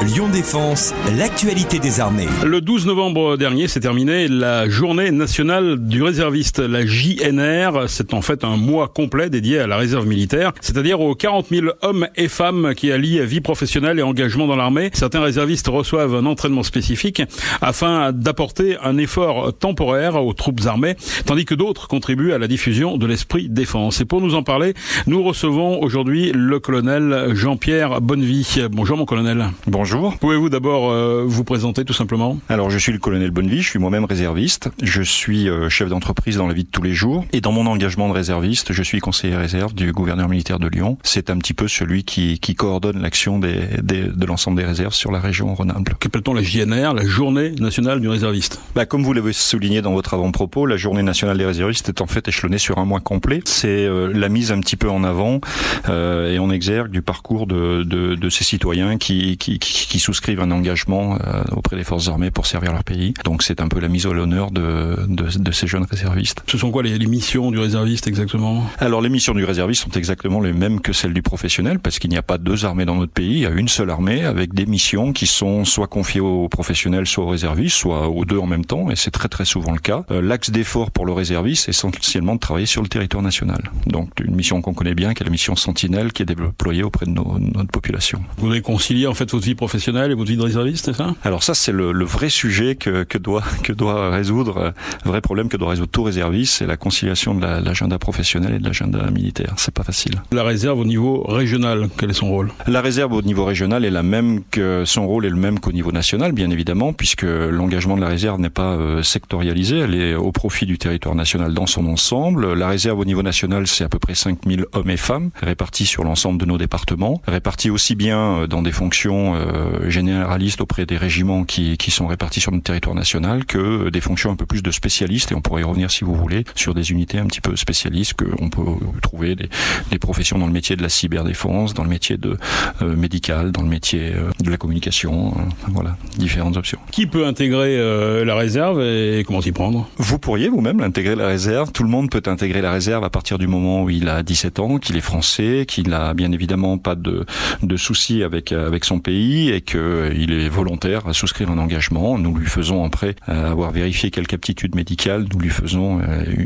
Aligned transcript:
Lyon 0.00 0.28
Défense, 0.28 0.94
l'actualité 1.18 1.80
des 1.80 1.98
armées. 1.98 2.28
Le 2.46 2.60
12 2.60 2.86
novembre 2.86 3.36
dernier 3.36 3.66
s'est 3.66 3.80
terminé 3.80 4.28
la 4.28 4.68
journée 4.68 5.10
nationale 5.10 5.76
du 5.76 6.04
réserviste, 6.04 6.60
la 6.60 6.86
JNR. 6.86 7.88
C'est 7.88 8.14
en 8.14 8.22
fait 8.22 8.44
un 8.44 8.56
mois 8.56 8.86
complet 8.86 9.28
dédié 9.28 9.58
à 9.58 9.66
la 9.66 9.76
réserve 9.76 10.06
militaire, 10.06 10.52
c'est-à-dire 10.60 11.00
aux 11.00 11.16
40 11.16 11.48
000 11.48 11.66
hommes 11.82 12.06
et 12.14 12.28
femmes 12.28 12.74
qui 12.76 12.92
allient 12.92 13.20
vie 13.26 13.40
professionnelle 13.40 13.98
et 13.98 14.02
engagement 14.02 14.46
dans 14.46 14.54
l'armée. 14.54 14.90
Certains 14.92 15.20
réservistes 15.20 15.66
reçoivent 15.66 16.14
un 16.14 16.26
entraînement 16.26 16.62
spécifique 16.62 17.22
afin 17.60 18.12
d'apporter 18.12 18.76
un 18.84 18.98
effort 18.98 19.52
temporaire 19.58 20.24
aux 20.24 20.32
troupes 20.32 20.60
armées, 20.66 20.94
tandis 21.26 21.44
que 21.44 21.56
d'autres 21.56 21.88
contribuent 21.88 22.32
à 22.32 22.38
la 22.38 22.46
diffusion 22.46 22.98
de 22.98 23.06
l'esprit 23.06 23.48
défense. 23.48 24.00
Et 24.00 24.04
pour 24.04 24.20
nous 24.20 24.36
en 24.36 24.44
parler, 24.44 24.74
nous 25.08 25.24
recevons 25.24 25.82
aujourd'hui 25.82 26.30
le 26.32 26.60
colonel 26.60 27.34
Jean-Pierre 27.34 28.00
Bonnevie. 28.00 28.62
Bonjour 28.70 28.96
mon 28.96 29.04
colonel. 29.04 29.46
Bonjour. 29.66 29.87
Pouvez-vous 30.20 30.50
d'abord 30.50 30.90
euh, 30.90 31.24
vous 31.26 31.44
présenter 31.44 31.84
tout 31.84 31.92
simplement? 31.92 32.38
Alors 32.48 32.68
je 32.68 32.78
suis 32.78 32.92
le 32.92 32.98
colonel 32.98 33.30
Bonnevie, 33.30 33.62
je 33.62 33.68
suis 33.68 33.78
moi-même 33.78 34.04
réserviste. 34.04 34.68
Je 34.82 35.02
suis 35.02 35.48
euh, 35.48 35.68
chef 35.68 35.88
d'entreprise 35.88 36.36
dans 36.36 36.46
la 36.46 36.52
vie 36.52 36.64
de 36.64 36.68
tous 36.68 36.82
les 36.82 36.92
jours. 36.92 37.24
Et 37.32 37.40
dans 37.40 37.52
mon 37.52 37.66
engagement 37.66 38.08
de 38.08 38.12
réserviste, 38.12 38.72
je 38.72 38.82
suis 38.82 39.00
conseiller 39.00 39.36
réserve 39.36 39.74
du 39.74 39.92
gouverneur 39.92 40.28
militaire 40.28 40.58
de 40.58 40.68
Lyon. 40.68 40.98
C'est 41.04 41.30
un 41.30 41.38
petit 41.38 41.54
peu 41.54 41.68
celui 41.68 42.04
qui, 42.04 42.38
qui 42.38 42.54
coordonne 42.54 43.00
l'action 43.00 43.38
des, 43.38 43.60
des, 43.82 44.02
de 44.02 44.26
l'ensemble 44.26 44.58
des 44.58 44.64
réserves 44.66 44.92
sur 44.92 45.10
la 45.10 45.20
région 45.20 45.54
Rhône-Alpes. 45.54 45.94
Qu'appelle-t-on 45.98 46.34
la 46.34 46.42
JNR, 46.42 46.92
la 46.92 47.06
Journée 47.06 47.52
nationale 47.52 48.00
du 48.00 48.08
réserviste? 48.08 48.60
Bah, 48.74 48.84
Comme 48.84 49.02
vous 49.02 49.14
l'avez 49.14 49.32
souligné 49.32 49.80
dans 49.80 49.92
votre 49.92 50.12
avant-propos, 50.12 50.66
la 50.66 50.76
Journée 50.76 51.02
nationale 51.02 51.38
des 51.38 51.46
réservistes 51.46 51.88
est 51.88 52.02
en 52.02 52.06
fait 52.06 52.28
échelonnée 52.28 52.58
sur 52.58 52.78
un 52.78 52.84
mois 52.84 53.00
complet. 53.00 53.40
C'est 53.44 53.68
euh, 53.68 54.12
la 54.14 54.28
mise 54.28 54.52
un 54.52 54.60
petit 54.60 54.76
peu 54.76 54.90
en 54.90 55.02
avant 55.02 55.40
euh, 55.88 56.32
et 56.32 56.38
en 56.38 56.50
exergue 56.50 56.90
du 56.90 57.00
parcours 57.00 57.46
de, 57.46 57.84
de, 57.84 58.14
de 58.14 58.28
ces 58.28 58.44
citoyens 58.44 58.98
qui, 58.98 59.36
qui, 59.38 59.58
qui, 59.58 59.77
souscrivent 59.98 60.40
un 60.40 60.50
engagement 60.50 61.18
euh, 61.24 61.42
auprès 61.52 61.76
des 61.76 61.84
forces 61.84 62.08
armées 62.08 62.30
pour 62.30 62.46
servir 62.46 62.72
leur 62.72 62.84
pays. 62.84 63.14
Donc 63.24 63.42
c'est 63.42 63.60
un 63.60 63.68
peu 63.68 63.80
la 63.80 63.88
mise 63.88 64.06
à 64.06 64.10
l'honneur 64.12 64.50
de, 64.50 64.96
de, 65.08 65.38
de, 65.38 65.52
ces 65.52 65.66
jeunes 65.66 65.86
réservistes. 65.90 66.42
Ce 66.46 66.58
sont 66.58 66.70
quoi 66.70 66.82
les, 66.82 66.98
les 66.98 67.06
missions 67.06 67.50
du 67.50 67.58
réserviste 67.58 68.06
exactement? 68.06 68.64
Alors 68.78 69.00
les 69.00 69.08
missions 69.08 69.34
du 69.34 69.44
réserviste 69.44 69.82
sont 69.82 69.90
exactement 69.90 70.40
les 70.40 70.52
mêmes 70.52 70.80
que 70.80 70.92
celles 70.92 71.14
du 71.14 71.22
professionnel 71.22 71.78
parce 71.78 71.98
qu'il 71.98 72.10
n'y 72.10 72.16
a 72.16 72.22
pas 72.22 72.38
deux 72.38 72.64
armées 72.64 72.84
dans 72.84 72.96
notre 72.96 73.12
pays, 73.12 73.32
il 73.32 73.40
y 73.40 73.46
a 73.46 73.50
une 73.50 73.68
seule 73.68 73.90
armée 73.90 74.24
avec 74.24 74.54
des 74.54 74.66
missions 74.66 75.12
qui 75.12 75.26
sont 75.26 75.64
soit 75.64 75.86
confiées 75.86 76.20
aux 76.20 76.48
professionnels, 76.48 77.06
soit 77.06 77.24
aux 77.24 77.28
réservistes, 77.28 77.76
soit 77.76 78.08
aux 78.08 78.24
deux 78.24 78.38
en 78.38 78.46
même 78.46 78.64
temps 78.64 78.90
et 78.90 78.96
c'est 78.96 79.10
très 79.10 79.28
très 79.28 79.44
souvent 79.44 79.72
le 79.72 79.78
cas. 79.78 80.04
Euh, 80.10 80.20
L'axe 80.20 80.50
d'effort 80.50 80.90
pour 80.90 81.06
le 81.06 81.12
réserviste, 81.12 81.64
c'est 81.64 81.70
essentiellement 81.70 82.34
de 82.34 82.40
travailler 82.40 82.66
sur 82.66 82.82
le 82.82 82.88
territoire 82.88 83.22
national. 83.22 83.70
Donc 83.86 84.10
une 84.22 84.34
mission 84.34 84.60
qu'on 84.60 84.74
connaît 84.74 84.94
bien, 84.94 85.14
qui 85.14 85.22
est 85.22 85.26
la 85.26 85.30
mission 85.30 85.56
Sentinelle, 85.56 86.12
qui 86.12 86.22
est 86.22 86.26
déployée 86.26 86.82
auprès 86.82 87.06
de, 87.06 87.10
nos, 87.10 87.38
notre 87.38 87.70
population. 87.70 88.22
Vous 88.38 88.48
concilier 88.60 89.06
en 89.06 89.14
fait 89.14 89.30
votre 89.30 89.44
vie 89.44 89.54
professionnelle 89.54 89.67
et 89.74 90.14
votre 90.14 90.30
vie 90.30 90.36
de 90.36 90.42
réserviste, 90.42 90.86
c'est 90.86 90.96
ça? 90.96 91.14
Alors 91.24 91.42
ça, 91.42 91.54
c'est 91.54 91.72
le, 91.72 91.92
le, 91.92 92.04
vrai 92.04 92.28
sujet 92.28 92.74
que, 92.74 93.04
que, 93.04 93.18
doit, 93.18 93.42
que 93.62 93.72
doit 93.72 94.10
résoudre, 94.10 94.72
le 95.04 95.10
vrai 95.10 95.20
problème 95.20 95.48
que 95.48 95.56
doit 95.56 95.70
résoudre 95.70 95.90
tout 95.90 96.02
réserviste, 96.02 96.54
c'est 96.54 96.66
la 96.66 96.76
conciliation 96.76 97.34
de 97.34 97.40
l'agenda 97.40 97.94
la, 97.94 97.98
professionnel 97.98 98.54
et 98.54 98.58
de 98.58 98.64
l'agenda 98.64 99.10
militaire. 99.10 99.54
C'est 99.56 99.74
pas 99.74 99.82
facile. 99.82 100.22
La 100.32 100.42
réserve 100.42 100.78
au 100.78 100.84
niveau 100.84 101.22
régional, 101.22 101.88
quel 101.96 102.10
est 102.10 102.14
son 102.14 102.28
rôle? 102.28 102.52
La 102.66 102.80
réserve 102.80 103.12
au 103.12 103.22
niveau 103.22 103.44
régional 103.44 103.84
est 103.84 103.90
la 103.90 104.02
même 104.02 104.42
que 104.50 104.84
son 104.84 105.06
rôle 105.06 105.26
est 105.26 105.30
le 105.30 105.36
même 105.36 105.60
qu'au 105.60 105.72
niveau 105.72 105.92
national, 105.92 106.32
bien 106.32 106.50
évidemment, 106.50 106.92
puisque 106.92 107.22
l'engagement 107.22 107.96
de 107.96 108.00
la 108.00 108.08
réserve 108.08 108.40
n'est 108.40 108.50
pas 108.50 108.72
euh, 108.72 109.02
sectorialisé, 109.02 109.78
elle 109.78 109.94
est 109.94 110.14
au 110.14 110.32
profit 110.32 110.66
du 110.66 110.78
territoire 110.78 111.14
national 111.14 111.54
dans 111.54 111.66
son 111.66 111.86
ensemble. 111.86 112.54
La 112.54 112.68
réserve 112.68 112.98
au 112.98 113.04
niveau 113.04 113.22
national, 113.22 113.66
c'est 113.66 113.84
à 113.84 113.88
peu 113.88 113.98
près 113.98 114.14
5000 114.14 114.66
hommes 114.72 114.90
et 114.90 114.96
femmes 114.96 115.30
répartis 115.42 115.86
sur 115.86 116.04
l'ensemble 116.04 116.40
de 116.40 116.46
nos 116.46 116.58
départements, 116.58 117.20
répartis 117.26 117.70
aussi 117.70 117.94
bien 117.94 118.18
euh, 118.18 118.46
dans 118.46 118.62
des 118.62 118.72
fonctions 118.72 119.34
euh, 119.34 119.57
généralistes 119.88 120.60
auprès 120.60 120.86
des 120.86 120.96
régiments 120.96 121.44
qui, 121.44 121.76
qui 121.76 121.90
sont 121.90 122.06
répartis 122.06 122.40
sur 122.40 122.52
notre 122.52 122.64
territoire 122.64 122.94
national 122.94 123.44
que 123.44 123.90
des 123.90 124.00
fonctions 124.00 124.30
un 124.30 124.36
peu 124.36 124.46
plus 124.46 124.62
de 124.62 124.70
spécialistes, 124.70 125.32
et 125.32 125.34
on 125.34 125.40
pourrait 125.40 125.62
y 125.62 125.64
revenir 125.64 125.90
si 125.90 126.04
vous 126.04 126.14
voulez, 126.14 126.44
sur 126.54 126.74
des 126.74 126.90
unités 126.90 127.18
un 127.18 127.26
petit 127.26 127.40
peu 127.40 127.56
spécialistes 127.56 128.14
qu'on 128.14 128.50
peut 128.50 128.62
trouver 129.02 129.34
des, 129.34 129.48
des, 129.90 129.98
professions 129.98 130.38
dans 130.38 130.46
le 130.46 130.52
métier 130.52 130.76
de 130.76 130.82
la 130.82 130.88
cyberdéfense, 130.88 131.74
dans 131.74 131.82
le 131.82 131.88
métier 131.88 132.16
de 132.16 132.36
euh, 132.82 132.96
médical, 132.96 133.52
dans 133.52 133.62
le 133.62 133.68
métier 133.68 134.12
euh, 134.14 134.30
de 134.42 134.50
la 134.50 134.56
communication, 134.56 135.34
euh, 135.36 135.40
voilà, 135.68 135.96
différentes 136.16 136.56
options. 136.56 136.78
Qui 136.90 137.06
peut 137.06 137.26
intégrer 137.26 137.78
euh, 137.78 138.24
la 138.24 138.34
réserve 138.34 138.80
et 138.82 139.24
comment 139.26 139.40
s'y 139.40 139.52
prendre? 139.52 139.88
Vous 139.96 140.18
pourriez 140.18 140.48
vous-même 140.48 140.80
intégrer 140.80 141.16
la 141.16 141.26
réserve, 141.26 141.72
tout 141.72 141.82
le 141.82 141.88
monde 141.88 142.10
peut 142.10 142.22
intégrer 142.26 142.60
la 142.60 142.72
réserve 142.72 143.04
à 143.04 143.10
partir 143.10 143.38
du 143.38 143.46
moment 143.46 143.82
où 143.84 143.90
il 143.90 144.08
a 144.08 144.22
17 144.22 144.58
ans, 144.60 144.78
qu'il 144.78 144.96
est 144.96 145.02
français, 145.02 145.64
qu'il 145.66 145.92
a 145.92 146.14
bien 146.14 146.32
évidemment 146.32 146.78
pas 146.78 146.94
de, 146.94 147.24
de 147.62 147.76
soucis 147.76 148.22
avec, 148.22 148.52
avec 148.52 148.84
son 148.84 149.00
pays 149.00 149.47
et 149.50 149.60
qu'il 149.60 150.32
est 150.32 150.48
volontaire 150.48 151.06
à 151.06 151.12
souscrire 151.12 151.50
un 151.50 151.58
engagement. 151.58 152.18
Nous 152.18 152.34
lui 152.34 152.46
faisons 152.46 152.84
après 152.84 153.14
avoir 153.26 153.70
vérifié 153.70 154.10
quelques 154.10 154.34
aptitudes 154.34 154.74
médicales, 154.74 155.26
nous 155.32 155.40
lui 155.40 155.50
faisons 155.50 156.00